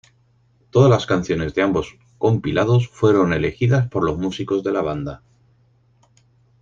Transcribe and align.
Todas 0.71 0.89
las 0.89 1.05
canciones 1.05 1.53
de 1.53 1.61
ambos 1.61 1.99
compilados 2.17 2.89
fueron 2.89 3.33
elegidas 3.33 3.87
por 3.87 4.03
los 4.03 4.17
músicos 4.17 4.63
de 4.63 4.71
la 4.71 4.81
banda. 4.81 5.21